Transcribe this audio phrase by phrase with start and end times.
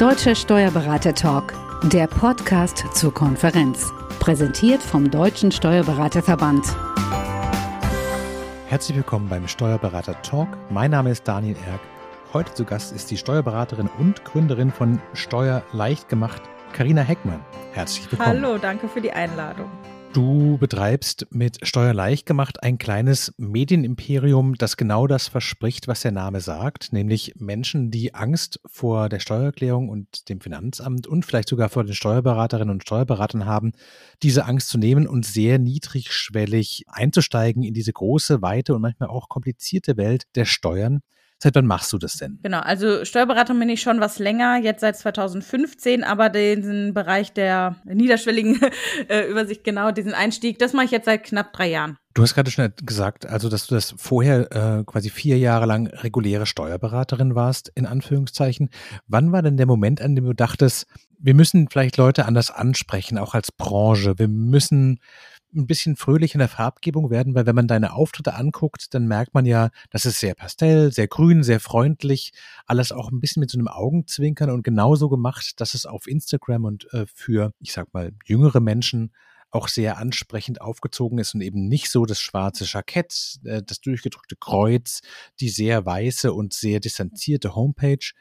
[0.00, 1.52] Deutscher Steuerberater Talk,
[1.82, 3.92] der Podcast zur Konferenz.
[4.18, 6.64] Präsentiert vom Deutschen Steuerberaterverband.
[8.66, 10.48] Herzlich willkommen beim Steuerberater Talk.
[10.70, 11.80] Mein Name ist Daniel Erck.
[12.32, 16.40] Heute zu Gast ist die Steuerberaterin und Gründerin von Steuer leicht gemacht,
[16.72, 17.44] Karina Heckmann.
[17.72, 18.42] Herzlich willkommen.
[18.42, 19.70] Hallo, danke für die Einladung.
[20.12, 26.40] Du betreibst mit Steuerleicht gemacht ein kleines Medienimperium, das genau das verspricht, was der Name
[26.40, 31.84] sagt, nämlich Menschen, die Angst vor der Steuererklärung und dem Finanzamt und vielleicht sogar vor
[31.84, 33.70] den Steuerberaterinnen und Steuerberatern haben,
[34.24, 39.28] diese Angst zu nehmen und sehr niedrigschwellig einzusteigen in diese große, weite und manchmal auch
[39.28, 41.02] komplizierte Welt der Steuern.
[41.42, 42.38] Seit wann machst du das denn?
[42.42, 47.76] Genau, also Steuerberatung bin ich schon was länger, jetzt seit 2015, aber diesen Bereich der
[47.84, 48.60] niederschwelligen
[49.08, 51.96] äh, Übersicht, genau, diesen Einstieg, das mache ich jetzt seit knapp drei Jahren.
[52.12, 55.86] Du hast gerade schon gesagt, also dass du das vorher äh, quasi vier Jahre lang
[55.86, 58.68] reguläre Steuerberaterin warst, in Anführungszeichen.
[59.06, 60.88] Wann war denn der Moment, an dem du dachtest,
[61.18, 64.18] wir müssen vielleicht Leute anders ansprechen, auch als Branche.
[64.18, 65.00] Wir müssen
[65.54, 69.34] ein bisschen fröhlich in der Farbgebung werden, weil wenn man deine Auftritte anguckt, dann merkt
[69.34, 72.32] man ja, das ist sehr pastell, sehr grün, sehr freundlich,
[72.66, 76.64] alles auch ein bisschen mit so einem Augenzwinkern und genauso gemacht, dass es auf Instagram
[76.64, 79.12] und äh, für, ich sag mal, jüngere Menschen
[79.50, 84.36] auch sehr ansprechend aufgezogen ist und eben nicht so das schwarze Jackett, äh, das durchgedrückte
[84.36, 85.00] Kreuz,
[85.40, 88.12] die sehr weiße und sehr distanzierte Homepage,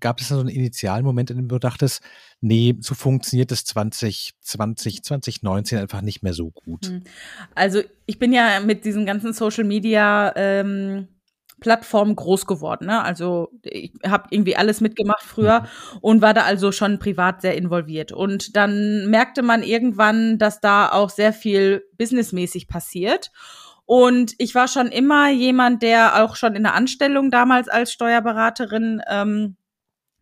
[0.00, 2.02] gab es da so einen initialen Moment, in dem du dachtest,
[2.40, 6.86] nee, so funktioniert das 2020, 2019 einfach nicht mehr so gut?
[6.86, 7.02] Hm.
[7.54, 11.08] Also ich bin ja mit diesen ganzen Social Media ähm,
[11.60, 12.86] Plattformen groß geworden.
[12.86, 13.02] Ne?
[13.02, 15.98] Also ich habe irgendwie alles mitgemacht früher mhm.
[16.00, 18.12] und war da also schon privat sehr involviert.
[18.12, 23.30] Und dann merkte man irgendwann, dass da auch sehr viel businessmäßig passiert.
[23.86, 29.00] Und ich war schon immer jemand, der auch schon in der Anstellung damals als Steuerberaterin
[29.08, 29.56] ähm,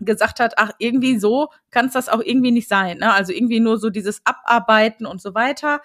[0.05, 2.99] gesagt hat, ach, irgendwie so kann es das auch irgendwie nicht sein.
[2.99, 3.13] Ne?
[3.13, 5.81] Also irgendwie nur so dieses Abarbeiten und so weiter.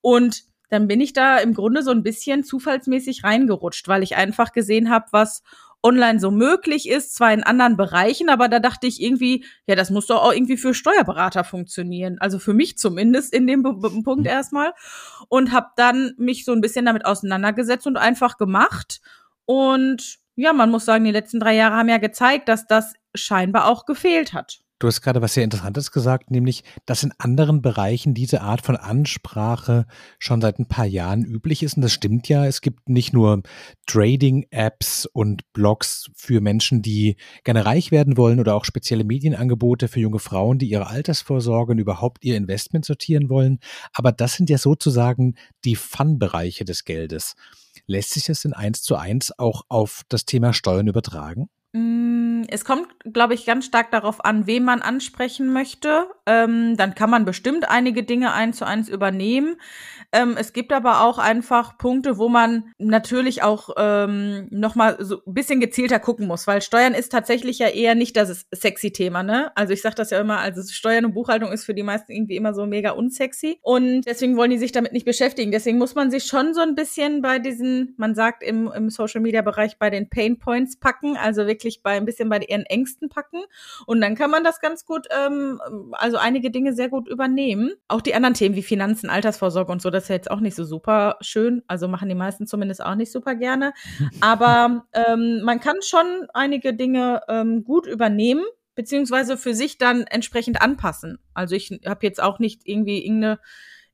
[0.00, 4.52] Und dann bin ich da im Grunde so ein bisschen zufallsmäßig reingerutscht, weil ich einfach
[4.52, 5.42] gesehen habe, was
[5.82, 9.90] online so möglich ist, zwar in anderen Bereichen, aber da dachte ich irgendwie, ja, das
[9.90, 12.18] muss doch auch irgendwie für Steuerberater funktionieren.
[12.18, 14.26] Also für mich zumindest in dem Punkt mhm.
[14.26, 14.72] erstmal.
[15.28, 19.00] Und habe dann mich so ein bisschen damit auseinandergesetzt und einfach gemacht.
[19.44, 23.66] Und ja, man muss sagen, die letzten drei Jahre haben ja gezeigt, dass das scheinbar
[23.66, 24.60] auch gefehlt hat.
[24.78, 28.76] Du hast gerade was sehr Interessantes gesagt, nämlich, dass in anderen Bereichen diese Art von
[28.76, 29.86] Ansprache
[30.20, 31.74] schon seit ein paar Jahren üblich ist.
[31.74, 32.46] Und das stimmt ja.
[32.46, 33.42] Es gibt nicht nur
[33.86, 39.98] Trading-Apps und Blogs für Menschen, die gerne reich werden wollen oder auch spezielle Medienangebote für
[39.98, 43.58] junge Frauen, die ihre Altersvorsorge und überhaupt ihr Investment sortieren wollen.
[43.92, 45.34] Aber das sind ja sozusagen
[45.64, 47.34] die Fun-Bereiche des Geldes.
[47.90, 51.48] Lässt sich das in eins zu eins auch auf das Thema Steuern übertragen?
[51.72, 52.07] Mm,
[52.48, 56.06] es kommt, glaube ich, ganz stark darauf an, wen man ansprechen möchte.
[56.26, 59.56] Ähm, dann kann man bestimmt einige Dinge eins zu eins übernehmen.
[60.12, 65.16] Ähm, es gibt aber auch einfach Punkte, wo man natürlich auch ähm, noch mal so
[65.26, 69.22] ein bisschen gezielter gucken muss, weil Steuern ist tatsächlich ja eher nicht das sexy Thema,
[69.22, 69.52] ne?
[69.54, 72.36] Also ich sage das ja immer, also Steuern und Buchhaltung ist für die meisten irgendwie
[72.36, 75.52] immer so mega unsexy und deswegen wollen die sich damit nicht beschäftigen.
[75.52, 79.20] Deswegen muss man sich schon so ein bisschen bei diesen, man sagt im, im Social
[79.20, 83.08] Media Bereich bei den Pain Points packen, also wirklich bei ein bisschen bei ihren Ängsten
[83.08, 83.42] packen
[83.86, 85.60] und dann kann man das ganz gut, ähm,
[85.92, 87.72] also einige Dinge sehr gut übernehmen.
[87.88, 90.54] Auch die anderen Themen wie Finanzen, Altersvorsorge und so, das ist ja jetzt auch nicht
[90.54, 91.62] so super schön.
[91.66, 93.72] Also machen die meisten zumindest auch nicht super gerne.
[94.20, 98.44] Aber ähm, man kann schon einige Dinge ähm, gut übernehmen,
[98.74, 101.18] beziehungsweise für sich dann entsprechend anpassen.
[101.34, 103.38] Also ich habe jetzt auch nicht irgendwie irgendeine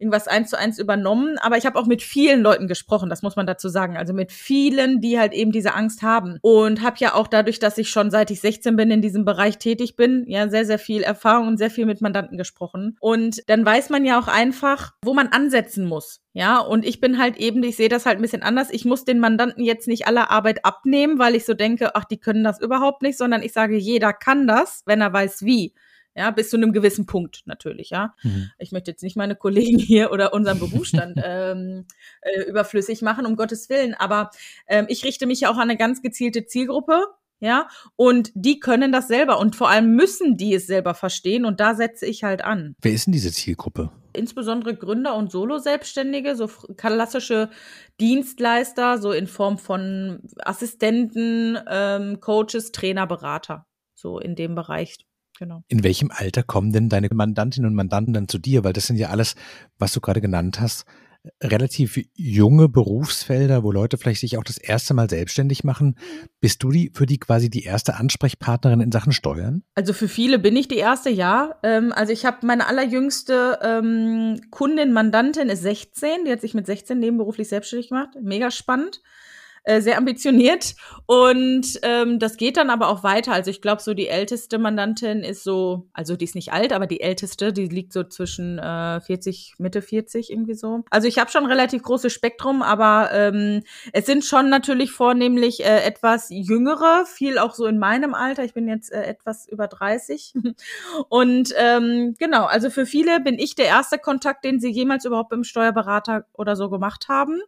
[0.04, 3.37] irgendwas eins zu eins übernommen, aber ich habe auch mit vielen Leuten gesprochen, das muss
[3.37, 3.97] man dazu sagen.
[3.97, 6.38] Also mit vielen, die halt eben diese Angst haben.
[6.42, 9.56] Und habe ja auch dadurch, dass ich schon seit ich 16 bin in diesem Bereich
[9.56, 12.98] tätig bin, ja sehr, sehr viel Erfahrung und sehr viel mit Mandanten gesprochen.
[13.00, 16.20] Und dann weiß man ja auch einfach, wo man ansetzen muss.
[16.34, 18.69] Ja, und ich bin halt eben, ich sehe das halt ein bisschen anders.
[18.72, 22.19] Ich muss den Mandanten jetzt nicht alle Arbeit abnehmen, weil ich so denke, ach, die
[22.19, 25.75] können das überhaupt nicht, sondern ich sage, jeder kann das, wenn er weiß wie.
[26.16, 28.14] Ja, bis zu einem gewissen Punkt natürlich, ja.
[28.22, 28.50] Mhm.
[28.58, 31.87] Ich möchte jetzt nicht meine Kollegen hier oder unseren Berufsstand ähm,
[32.20, 33.94] äh, überflüssig machen, um Gottes Willen.
[33.94, 34.31] Aber
[34.69, 37.05] ähm, ich richte mich ja auch an eine ganz gezielte Zielgruppe,
[37.40, 41.61] ja, und die können das selber und vor allem müssen die es selber verstehen und
[41.61, 42.75] da setze ich halt an.
[42.81, 43.90] Wer ist denn diese Zielgruppe?
[44.14, 47.50] Insbesondere Gründer und Solo-Selbstständige, so klassische
[48.00, 55.05] Dienstleister, so in Form von Assistenten, ähm, Coaches, Trainer, Berater, so in dem Bereich
[55.38, 55.62] Genau.
[55.69, 58.64] In welchem Alter kommen denn deine Mandantinnen und Mandanten dann zu dir?
[58.64, 59.34] Weil das sind ja alles,
[59.78, 60.84] was du gerade genannt hast,
[61.42, 65.96] relativ junge Berufsfelder, wo Leute vielleicht sich auch das erste Mal selbstständig machen.
[66.40, 69.62] Bist du die für die quasi die erste Ansprechpartnerin in Sachen Steuern?
[69.75, 71.56] Also für viele bin ich die erste, ja.
[71.62, 76.66] Ähm, also ich habe meine allerjüngste ähm, Kundin, Mandantin ist 16, die hat sich mit
[76.66, 78.10] 16 nebenberuflich selbstständig gemacht.
[78.20, 79.00] Mega spannend.
[79.66, 80.75] Äh, sehr ambitioniert.
[81.06, 83.32] Und ähm, das geht dann aber auch weiter.
[83.32, 86.87] Also ich glaube, so die älteste Mandantin ist so, also die ist nicht alt, aber
[86.87, 90.84] die älteste, die liegt so zwischen äh, 40, Mitte 40 irgendwie so.
[90.90, 93.62] Also ich habe schon relativ großes Spektrum, aber ähm,
[93.94, 98.44] es sind schon natürlich vornehmlich äh, etwas jüngere, viel auch so in meinem Alter.
[98.44, 100.34] Ich bin jetzt äh, etwas über 30.
[101.08, 105.31] Und ähm, genau, also für viele bin ich der erste Kontakt, den sie jemals überhaupt
[105.31, 107.40] beim Steuerberater oder so gemacht haben.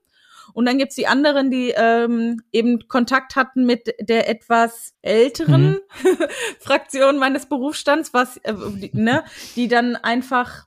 [0.56, 5.78] Und dann gibt's die anderen, die ähm, eben Kontakt hatten mit der etwas älteren mhm.
[6.60, 9.22] Fraktion meines Berufsstands, was, äh, die, ne,
[9.54, 10.64] die dann einfach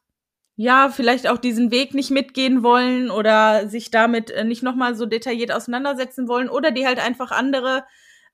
[0.55, 5.07] ja, vielleicht auch diesen Weg nicht mitgehen wollen oder sich damit äh, nicht nochmal so
[5.07, 7.83] detailliert auseinandersetzen wollen oder die halt einfach andere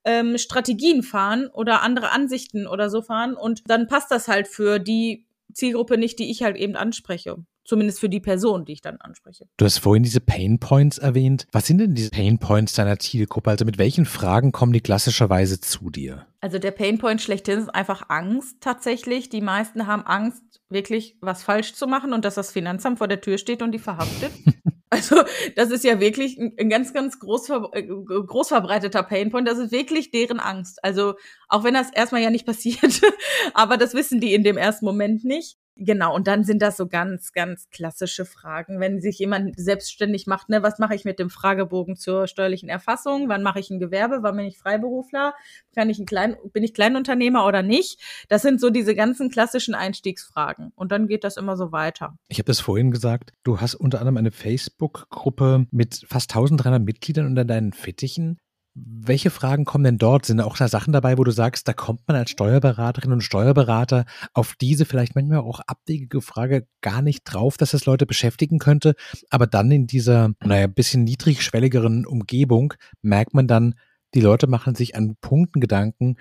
[0.03, 4.79] ähm, Strategien fahren oder andere Ansichten oder so fahren und dann passt das halt für
[4.79, 7.37] die Zielgruppe nicht, die ich halt eben anspreche.
[7.65, 9.47] Zumindest für die Person, die ich dann anspreche.
[9.57, 11.47] Du hast vorhin diese Pain Points erwähnt.
[11.51, 13.49] Was sind denn diese Pain Points deiner Zielgruppe?
[13.49, 16.27] Also mit welchen Fragen kommen die klassischerweise zu dir?
[16.41, 19.29] Also der Pain Point schlechthin ist einfach Angst tatsächlich.
[19.29, 23.21] Die meisten haben Angst, wirklich was falsch zu machen und dass das Finanzamt vor der
[23.21, 24.31] Tür steht und die verhaftet.
[24.91, 25.23] Also
[25.55, 29.47] das ist ja wirklich ein ganz, ganz groß, äh, groß verbreiteter Painpoint.
[29.47, 30.81] Das ist wirklich deren Angst.
[30.83, 31.15] Also
[31.49, 33.01] auch wenn das erstmal ja nicht passiert,
[33.53, 35.57] aber das wissen die in dem ersten Moment nicht.
[35.77, 38.79] Genau, und dann sind das so ganz, ganz klassische Fragen.
[38.79, 43.27] Wenn sich jemand selbstständig macht, ne, was mache ich mit dem Fragebogen zur steuerlichen Erfassung?
[43.27, 44.19] Wann mache ich ein Gewerbe?
[44.21, 45.33] Wann bin ich Freiberufler?
[45.75, 47.99] Kann ich ein Klein, bin ich Kleinunternehmer oder nicht?
[48.29, 50.71] Das sind so diese ganzen klassischen Einstiegsfragen.
[50.75, 52.17] Und dann geht das immer so weiter.
[52.29, 57.25] Ich habe das vorhin gesagt, du hast unter anderem eine Facebook-Gruppe mit fast 1300 Mitgliedern
[57.25, 58.37] unter deinen Fittichen.
[58.77, 60.25] Welche Fragen kommen denn dort?
[60.25, 64.03] Sind auch da Sachen dabei, wo du sagst, da kommt man als Steuerberaterin und Steuerberater
[64.33, 68.95] auf diese vielleicht manchmal auch abwegige Frage gar nicht drauf, dass das Leute beschäftigen könnte,
[69.29, 73.75] aber dann in dieser, naja, bisschen niedrigschwelligeren Umgebung merkt man dann,
[74.13, 76.17] die Leute machen sich an Punkten Gedanken,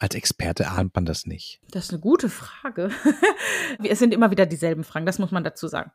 [0.00, 1.60] als Experte ahnt man das nicht.
[1.72, 2.90] Das ist eine gute Frage.
[3.82, 5.90] es sind immer wieder dieselben Fragen, das muss man dazu sagen.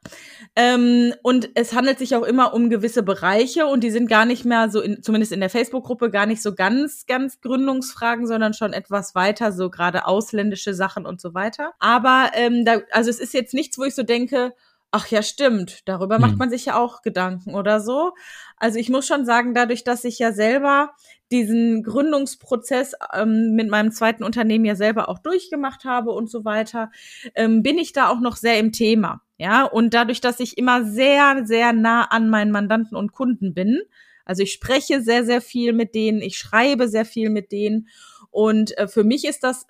[0.56, 4.44] Ähm, und es handelt sich auch immer um gewisse Bereiche und die sind gar nicht
[4.44, 8.74] mehr so, in, zumindest in der Facebook-Gruppe, gar nicht so ganz, ganz Gründungsfragen, sondern schon
[8.74, 11.72] etwas weiter, so gerade ausländische Sachen und so weiter.
[11.80, 14.54] Aber ähm, da, also es ist jetzt nichts, wo ich so denke,
[14.94, 16.22] ach ja, stimmt, darüber hm.
[16.22, 18.14] macht man sich ja auch Gedanken oder so.
[18.58, 20.92] Also ich muss schon sagen, dadurch, dass ich ja selber
[21.32, 26.92] diesen Gründungsprozess ähm, mit meinem zweiten Unternehmen ja selber auch durchgemacht habe und so weiter,
[27.34, 29.22] ähm, bin ich da auch noch sehr im Thema.
[29.38, 33.82] Ja, und dadurch, dass ich immer sehr, sehr nah an meinen Mandanten und Kunden bin,
[34.26, 37.88] also ich spreche sehr, sehr viel mit denen, ich schreibe sehr viel mit denen
[38.30, 39.66] und äh, für mich ist das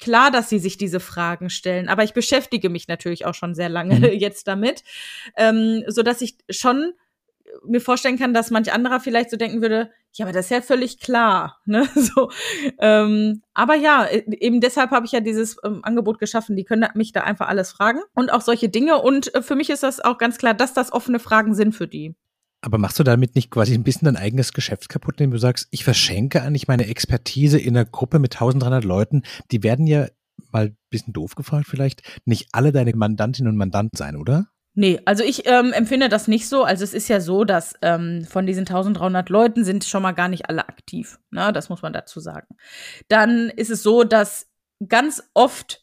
[0.00, 3.68] klar, dass sie sich diese Fragen stellen, aber ich beschäftige mich natürlich auch schon sehr
[3.68, 4.04] lange mhm.
[4.18, 4.82] jetzt damit,
[5.36, 6.92] ähm, so dass ich schon
[7.66, 10.60] mir vorstellen kann, dass manch anderer vielleicht so denken würde, ja, aber das ist ja
[10.60, 11.88] völlig klar, ne?
[11.94, 12.30] So,
[12.78, 16.56] ähm, aber ja, e, eben deshalb habe ich ja dieses ähm, Angebot geschaffen.
[16.56, 19.02] Die können mich da einfach alles fragen und auch solche Dinge.
[19.02, 21.88] Und äh, für mich ist das auch ganz klar, dass das offene Fragen sind für
[21.88, 22.14] die.
[22.64, 25.68] Aber machst du damit nicht quasi ein bisschen dein eigenes Geschäft kaputt, indem du sagst,
[25.70, 30.06] ich verschenke eigentlich meine Expertise in einer Gruppe mit 1300 Leuten, die werden ja
[30.50, 34.46] mal ein bisschen doof gefragt vielleicht, nicht alle deine Mandantinnen und Mandanten sein, oder?
[34.72, 36.64] Nee, also ich ähm, empfinde das nicht so.
[36.64, 40.28] Also es ist ja so, dass ähm, von diesen 1300 Leuten sind schon mal gar
[40.28, 41.18] nicht alle aktiv.
[41.30, 41.52] Ne?
[41.52, 42.56] Das muss man dazu sagen.
[43.08, 44.48] Dann ist es so, dass
[44.88, 45.82] ganz oft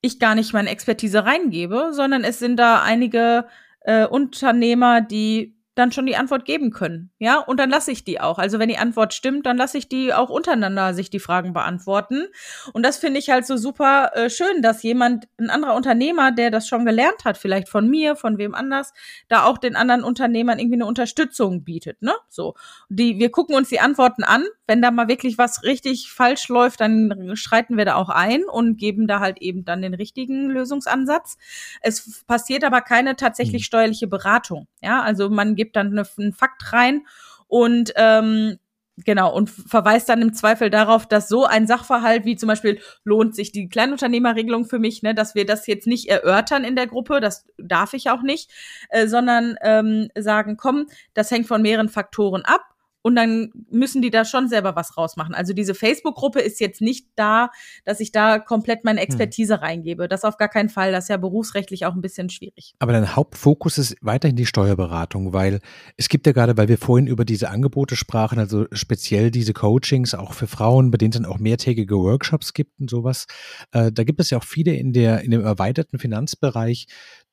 [0.00, 3.46] ich gar nicht meine Expertise reingebe, sondern es sind da einige
[3.80, 7.10] äh, Unternehmer, die dann schon die Antwort geben können.
[7.18, 8.38] Ja, und dann lasse ich die auch.
[8.38, 12.26] Also wenn die Antwort stimmt, dann lasse ich die auch untereinander sich die Fragen beantworten.
[12.72, 16.50] Und das finde ich halt so super äh, schön, dass jemand, ein anderer Unternehmer, der
[16.50, 18.92] das schon gelernt hat, vielleicht von mir, von wem anders,
[19.28, 22.02] da auch den anderen Unternehmern irgendwie eine Unterstützung bietet.
[22.02, 22.12] Ne?
[22.28, 22.54] So,
[22.88, 24.44] die, wir gucken uns die Antworten an.
[24.70, 28.76] Wenn da mal wirklich was richtig falsch läuft, dann schreiten wir da auch ein und
[28.76, 31.38] geben da halt eben dann den richtigen Lösungsansatz.
[31.80, 33.66] Es passiert aber keine tatsächlich hm.
[33.66, 34.68] steuerliche Beratung.
[34.80, 37.04] Ja, also man gibt dann eine, einen Fakt rein
[37.48, 38.58] und ähm,
[39.04, 43.34] Genau, und verweist dann im Zweifel darauf, dass so ein Sachverhalt wie zum Beispiel lohnt
[43.34, 47.20] sich die Kleinunternehmerregelung für mich, ne, dass wir das jetzt nicht erörtern in der Gruppe,
[47.20, 48.50] das darf ich auch nicht,
[48.90, 52.69] äh, sondern ähm, sagen, komm, das hängt von mehreren Faktoren ab
[53.02, 55.34] und dann müssen die da schon selber was rausmachen.
[55.34, 57.50] Also diese Facebook-Gruppe ist jetzt nicht da,
[57.84, 59.06] dass ich da komplett meine hm.
[59.06, 59.60] Expertise hm.
[59.60, 60.08] reingebe.
[60.08, 60.92] Das auf gar keinen Fall.
[60.92, 62.74] Das ist ja berufsrechtlich auch ein bisschen schwierig.
[62.78, 65.60] Aber dein Hauptfokus ist weiterhin die Steuerberatung, weil
[65.96, 70.14] es gibt ja gerade, weil wir vorhin über diese Angebote sprachen, also speziell diese Coachings
[70.14, 73.26] auch für Frauen, bei denen es dann auch mehrtägige Workshops gibt und sowas.
[73.72, 76.86] Äh, da gibt es ja auch viele in der, in dem erweiterten Finanzbereich,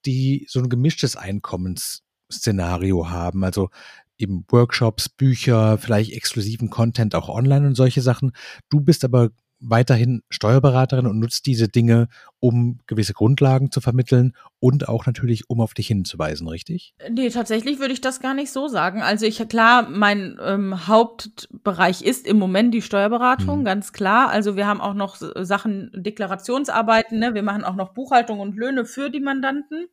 [0.05, 3.43] die so ein gemischtes Einkommensszenario haben.
[3.43, 3.69] Also
[4.17, 8.31] eben Workshops, Bücher, vielleicht exklusiven Content auch online und solche Sachen.
[8.69, 12.07] Du bist aber weiterhin Steuerberaterin und nutzt diese Dinge,
[12.39, 16.93] um gewisse Grundlagen zu vermitteln und auch natürlich, um auf dich hinzuweisen, richtig?
[17.09, 19.01] Nee, tatsächlich würde ich das gar nicht so sagen.
[19.01, 23.65] Also ich, klar, mein ähm, Hauptbereich ist im Moment die Steuerberatung, hm.
[23.65, 24.29] ganz klar.
[24.29, 27.33] Also wir haben auch noch Sachen, Deklarationsarbeiten, ne?
[27.33, 29.87] wir machen auch noch Buchhaltung und Löhne für die Mandanten.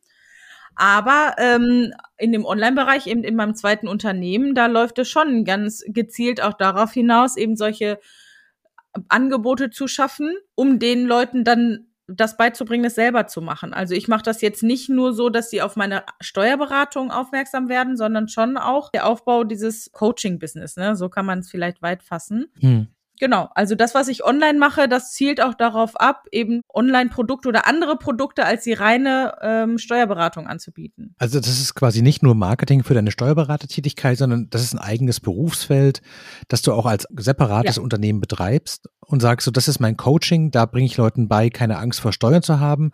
[0.75, 5.83] Aber ähm, in dem Online-Bereich, eben in meinem zweiten Unternehmen, da läuft es schon ganz
[5.87, 7.99] gezielt auch darauf hinaus, eben solche
[9.09, 13.73] Angebote zu schaffen, um den Leuten dann das beizubringen, es selber zu machen.
[13.73, 17.97] Also ich mache das jetzt nicht nur so, dass sie auf meine Steuerberatung aufmerksam werden,
[17.97, 20.77] sondern schon auch der Aufbau dieses Coaching-Business.
[20.77, 20.95] Ne?
[20.95, 22.45] So kann man es vielleicht weit fassen.
[22.59, 22.87] Hm.
[23.19, 27.67] Genau, also das, was ich online mache, das zielt auch darauf ab, eben Online-Produkte oder
[27.67, 31.15] andere Produkte als die reine ähm, Steuerberatung anzubieten.
[31.17, 35.19] Also das ist quasi nicht nur Marketing für deine Steuerberatertätigkeit, sondern das ist ein eigenes
[35.19, 36.01] Berufsfeld,
[36.47, 37.81] das du auch als separates ja.
[37.81, 41.77] Unternehmen betreibst und sagst so, das ist mein Coaching, da bringe ich Leuten bei, keine
[41.77, 42.91] Angst vor Steuern zu haben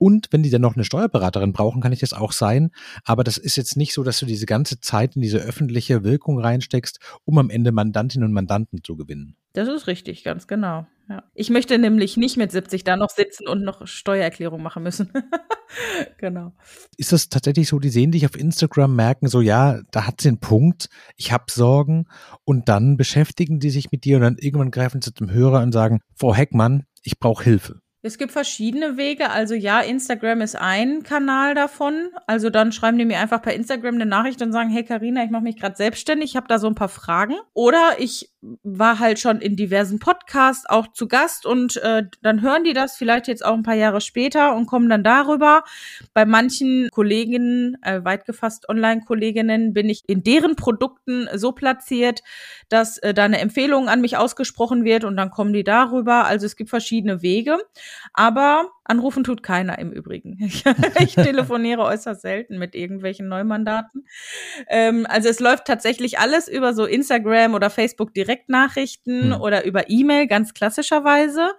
[0.00, 2.70] und wenn die dann noch eine Steuerberaterin brauchen, kann ich das auch sein.
[3.04, 6.40] Aber das ist jetzt nicht so, dass du diese ganze Zeit in diese öffentliche Wirkung
[6.40, 9.36] reinsteckst, um am Ende Mandantinnen und Mandanten zu gewinnen.
[9.52, 10.86] Das ist richtig, ganz genau.
[11.10, 11.24] Ja.
[11.34, 15.12] Ich möchte nämlich nicht mit 70 da noch sitzen und noch Steuererklärung machen müssen.
[16.18, 16.52] genau.
[16.96, 20.28] Ist das tatsächlich so, die sehen dich auf Instagram, merken so, ja, da hat sie
[20.28, 22.06] einen Punkt, ich habe Sorgen
[22.44, 25.72] und dann beschäftigen die sich mit dir und dann irgendwann greifen sie zum Hörer und
[25.72, 27.80] sagen, Frau Heckmann, ich brauche Hilfe.
[28.02, 29.30] Es gibt verschiedene Wege.
[29.30, 32.08] Also ja, Instagram ist ein Kanal davon.
[32.26, 35.30] Also dann schreiben die mir einfach per Instagram eine Nachricht und sagen, hey Karina, ich
[35.30, 37.34] mache mich gerade selbstständig, ich habe da so ein paar Fragen.
[37.52, 38.30] Oder ich
[38.62, 42.96] war halt schon in diversen Podcasts auch zu Gast und äh, dann hören die das
[42.96, 45.62] vielleicht jetzt auch ein paar Jahre später und kommen dann darüber.
[46.14, 52.22] Bei manchen Kolleginnen, äh, weit gefasst Online-Kolleginnen, bin ich in deren Produkten so platziert,
[52.70, 56.24] dass äh, da eine Empfehlung an mich ausgesprochen wird und dann kommen die darüber.
[56.24, 57.58] Also es gibt verschiedene Wege,
[58.14, 60.36] aber anrufen tut keiner im Übrigen.
[61.00, 64.06] ich telefoniere äußerst selten mit irgendwelchen Neumandaten.
[64.68, 69.40] Ähm, also es läuft tatsächlich alles über so Instagram oder Facebook Direktnachrichten hm.
[69.40, 71.52] oder über E-Mail ganz klassischerweise.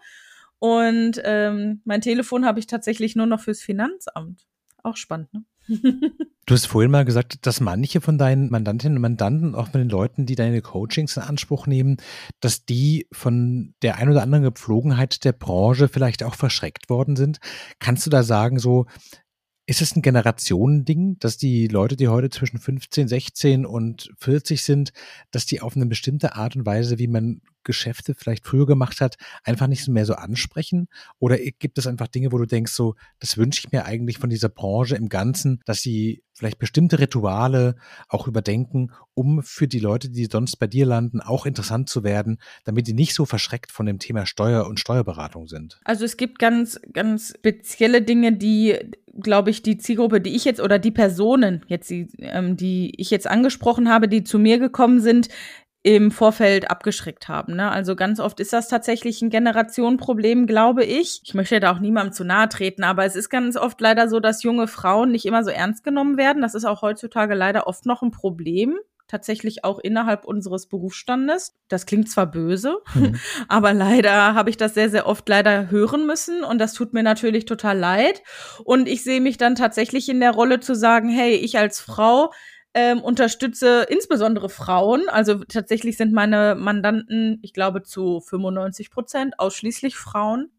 [0.59, 4.45] Und ähm, mein Telefon habe ich tatsächlich nur noch fürs Finanzamt.
[4.83, 5.43] Auch spannend, ne?
[6.47, 9.89] Du hast vorhin mal gesagt, dass manche von deinen Mandantinnen und Mandanten, auch von den
[9.89, 11.97] Leuten, die deine Coachings in Anspruch nehmen,
[12.41, 17.39] dass die von der ein oder anderen Gepflogenheit der Branche vielleicht auch verschreckt worden sind.
[17.79, 18.87] Kannst du da sagen, so,
[19.67, 24.91] ist es ein Generationending, dass die Leute, die heute zwischen 15, 16 und 40 sind,
[25.29, 29.15] dass die auf eine bestimmte Art und Weise, wie man Geschäfte vielleicht früher gemacht hat,
[29.43, 30.87] einfach nicht mehr so ansprechen?
[31.19, 34.29] Oder gibt es einfach Dinge, wo du denkst, so, das wünsche ich mir eigentlich von
[34.29, 37.75] dieser Branche im Ganzen, dass sie vielleicht bestimmte Rituale
[38.09, 42.39] auch überdenken, um für die Leute, die sonst bei dir landen, auch interessant zu werden,
[42.63, 45.79] damit die nicht so verschreckt von dem Thema Steuer und Steuerberatung sind?
[45.83, 48.75] Also es gibt ganz, ganz spezielle Dinge, die,
[49.19, 53.11] glaube ich, die Zielgruppe, die ich jetzt oder die Personen jetzt, die, ähm, die ich
[53.11, 55.27] jetzt angesprochen habe, die zu mir gekommen sind,
[55.83, 57.55] im Vorfeld abgeschreckt haben.
[57.55, 57.71] Ne?
[57.71, 61.21] Also ganz oft ist das tatsächlich ein Generationenproblem, glaube ich.
[61.23, 64.19] Ich möchte da auch niemandem zu nahe treten, aber es ist ganz oft leider so,
[64.19, 66.41] dass junge Frauen nicht immer so ernst genommen werden.
[66.41, 68.77] Das ist auch heutzutage leider oft noch ein Problem
[69.11, 71.53] tatsächlich auch innerhalb unseres Berufsstandes.
[71.67, 73.19] Das klingt zwar böse, mhm.
[73.49, 77.03] aber leider habe ich das sehr, sehr oft leider hören müssen und das tut mir
[77.03, 78.23] natürlich total leid.
[78.63, 82.31] Und ich sehe mich dann tatsächlich in der Rolle zu sagen, hey, ich als Frau
[82.73, 85.03] ähm, unterstütze insbesondere Frauen.
[85.09, 90.51] Also tatsächlich sind meine Mandanten, ich glaube, zu 95 Prozent ausschließlich Frauen.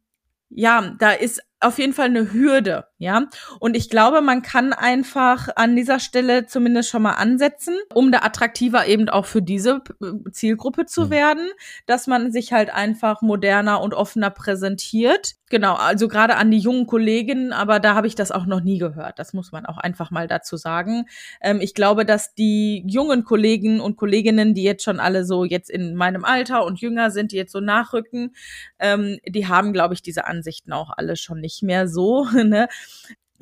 [0.50, 3.26] Ja, da ist auf jeden Fall eine Hürde, ja.
[3.58, 8.20] Und ich glaube, man kann einfach an dieser Stelle zumindest schon mal ansetzen, um da
[8.20, 9.82] attraktiver eben auch für diese
[10.30, 11.10] Zielgruppe zu mhm.
[11.10, 11.48] werden,
[11.86, 15.34] dass man sich halt einfach moderner und offener präsentiert.
[15.52, 18.78] Genau, also gerade an die jungen Kolleginnen, aber da habe ich das auch noch nie
[18.78, 19.18] gehört.
[19.18, 21.04] Das muss man auch einfach mal dazu sagen.
[21.42, 25.68] Ähm, ich glaube, dass die jungen Kollegen und Kolleginnen, die jetzt schon alle so jetzt
[25.68, 28.34] in meinem Alter und jünger sind, die jetzt so nachrücken,
[28.78, 32.26] ähm, die haben, glaube ich, diese Ansichten auch alle schon nicht nicht mehr so.
[32.42, 32.68] Ne?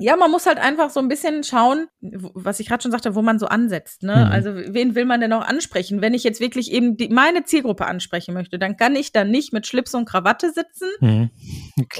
[0.01, 3.21] ja, man muss halt einfach so ein bisschen schauen, was ich gerade schon sagte, wo
[3.21, 4.01] man so ansetzt.
[4.01, 4.15] Ne?
[4.15, 4.31] Mhm.
[4.31, 6.01] Also wen will man denn auch ansprechen?
[6.01, 9.53] Wenn ich jetzt wirklich eben die, meine Zielgruppe ansprechen möchte, dann kann ich dann nicht
[9.53, 11.29] mit Schlips und Krawatte sitzen mhm.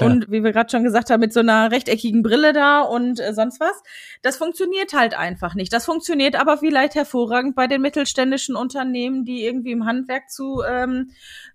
[0.00, 3.34] und wie wir gerade schon gesagt haben, mit so einer rechteckigen Brille da und äh,
[3.34, 3.82] sonst was.
[4.22, 5.72] Das funktioniert halt einfach nicht.
[5.72, 11.12] Das funktioniert aber vielleicht hervorragend bei den mittelständischen Unternehmen, die irgendwie im Handwerk zu ähm,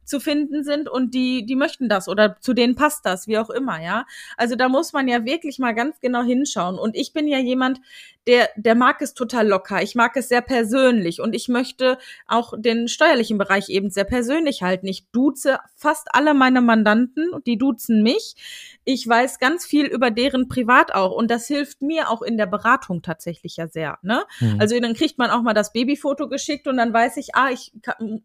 [0.08, 3.50] zu finden sind und die, die möchten das oder zu denen passt das, wie auch
[3.50, 4.06] immer, ja.
[4.38, 6.80] Also da muss man ja wirklich mal ganz genau hinschauen.
[6.80, 7.80] Und ich bin ja jemand,
[8.28, 9.82] der, der mag es total locker.
[9.82, 14.62] Ich mag es sehr persönlich und ich möchte auch den steuerlichen Bereich eben sehr persönlich
[14.62, 14.88] halten.
[14.88, 18.36] Ich duze fast alle meine Mandanten, die duzen mich.
[18.84, 22.48] Ich weiß ganz viel über deren Privat auch und das hilft mir auch in der
[22.48, 23.98] Beratung tatsächlich ja sehr.
[24.02, 24.24] Ne?
[24.42, 24.58] Mhm.
[24.60, 27.72] Also dann kriegt man auch mal das Babyfoto geschickt und dann weiß ich, ah, ich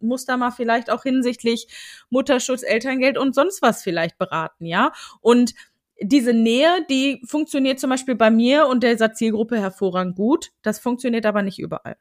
[0.01, 1.67] muss da mal vielleicht auch hinsichtlich
[2.09, 4.91] Mutterschutz, Elterngeld und sonst was vielleicht beraten, ja.
[5.21, 5.53] Und
[6.01, 10.51] diese Nähe, die funktioniert zum Beispiel bei mir und dieser Zielgruppe hervorragend gut.
[10.61, 11.95] Das funktioniert aber nicht überall.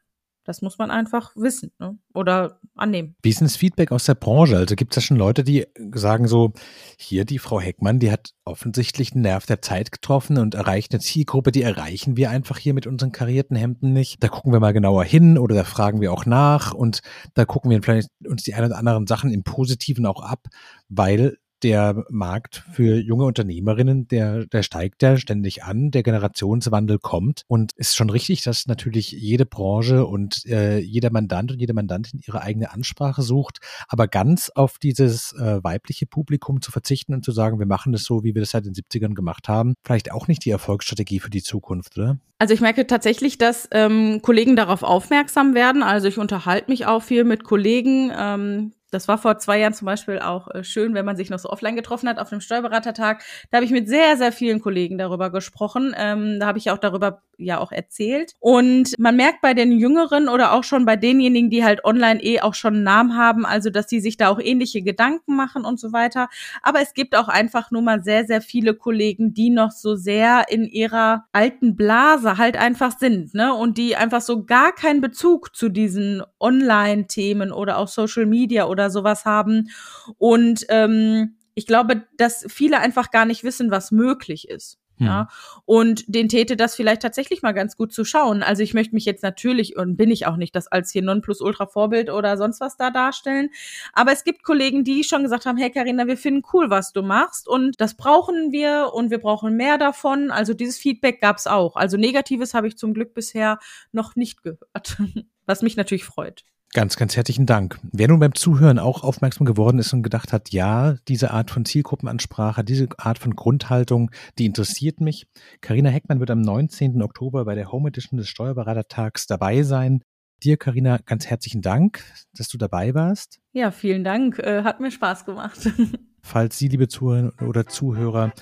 [0.45, 1.97] Das muss man einfach wissen ne?
[2.15, 3.15] oder annehmen.
[3.23, 4.57] Wie ist das Feedback aus der Branche?
[4.57, 6.53] Also gibt es da schon Leute, die sagen so,
[6.99, 11.01] hier die Frau Heckmann, die hat offensichtlich einen Nerv der Zeit getroffen und erreicht eine
[11.01, 14.23] Zielgruppe, die erreichen wir einfach hier mit unseren karierten Hemden nicht.
[14.23, 17.03] Da gucken wir mal genauer hin oder da fragen wir auch nach und
[17.35, 20.49] da gucken wir vielleicht uns die ein oder anderen Sachen im Positiven auch ab,
[20.89, 27.45] weil der Markt für junge Unternehmerinnen, der, der steigt ja ständig an, der Generationswandel kommt
[27.47, 32.21] und ist schon richtig, dass natürlich jede Branche und äh, jeder Mandant und jede Mandantin
[32.27, 37.33] ihre eigene Ansprache sucht, aber ganz auf dieses äh, weibliche Publikum zu verzichten und zu
[37.33, 40.29] sagen, wir machen das so, wie wir das seit den 70ern gemacht haben, vielleicht auch
[40.29, 42.19] nicht die Erfolgsstrategie für die Zukunft, oder?
[42.39, 45.85] Also ich merke tatsächlich, dass ähm, Kollegen darauf aufmerksam werden.
[45.85, 49.87] Also ich unterhalte mich auch viel mit Kollegen, ähm, das war vor zwei Jahren zum
[49.87, 53.25] Beispiel auch äh, schön, wenn man sich noch so offline getroffen hat auf einem Steuerberatertag.
[53.51, 55.95] Da habe ich mit sehr, sehr vielen Kollegen darüber gesprochen.
[55.97, 58.35] Ähm, da habe ich auch darüber ja auch erzählt.
[58.41, 62.41] Und man merkt bei den Jüngeren oder auch schon bei denjenigen, die halt online eh
[62.41, 65.79] auch schon einen Namen haben, also dass die sich da auch ähnliche Gedanken machen und
[65.81, 66.29] so weiter.
[66.63, 70.47] Aber es gibt auch einfach nur mal sehr, sehr viele Kollegen, die noch so sehr
[70.49, 73.55] in ihrer alten Blase halt einfach sind, ne?
[73.55, 78.82] Und die einfach so gar keinen Bezug zu diesen Online-Themen oder auch Social Media oder
[78.91, 79.71] sowas haben.
[80.19, 84.79] Und ähm, ich glaube, dass viele einfach gar nicht wissen, was möglich ist.
[84.99, 85.21] Ja.
[85.21, 85.63] Hm.
[85.65, 88.43] Und den täte das vielleicht tatsächlich mal ganz gut zu schauen.
[88.43, 92.11] Also ich möchte mich jetzt natürlich, und bin ich auch nicht, das als hier Nonplusultra-Vorbild
[92.11, 93.51] oder sonst was da darstellen.
[93.93, 97.03] Aber es gibt Kollegen, die schon gesagt haben, hey Karina, wir finden cool, was du
[97.03, 97.49] machst.
[97.49, 100.31] Und das brauchen wir und wir brauchen mehr davon.
[100.31, 101.77] Also dieses Feedback gab es auch.
[101.77, 103.59] Also Negatives habe ich zum Glück bisher
[103.93, 104.99] noch nicht gehört.
[105.45, 106.45] Was mich natürlich freut.
[106.75, 107.79] Ganz, ganz herzlichen Dank.
[107.93, 111.67] Wer nun beim Zuhören auch aufmerksam geworden ist und gedacht hat, ja, diese Art von
[111.67, 115.27] Zielgruppenansprache, diese Art von Grundhaltung, die interessiert mich.
[115.61, 117.03] Karina Heckmann wird am 19.
[117.03, 120.01] Oktober bei der Home Edition des Steuerberatertags dabei sein.
[120.43, 122.03] Dir, Karina, ganz herzlichen Dank,
[122.35, 123.39] dass du dabei warst.
[123.53, 124.39] Ja, vielen Dank.
[124.39, 125.59] Äh, hat mir Spaß gemacht.
[126.23, 128.33] Falls Sie, liebe Zuhörer oder Zuhörer,